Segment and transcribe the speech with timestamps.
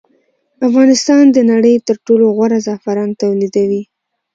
[0.67, 3.81] افغانستان د نړۍ تر ټولو غوره زعفران تولیدوي